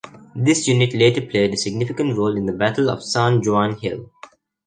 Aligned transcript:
This 0.35 0.67
unit 0.67 0.95
later 0.95 1.21
played 1.21 1.53
a 1.53 1.57
significant 1.57 2.17
role 2.17 2.35
in 2.35 2.47
the 2.47 2.53
Battle 2.53 2.89
of 2.89 3.03
San 3.03 3.39
Juan 3.45 3.77
Hill. 3.77 4.09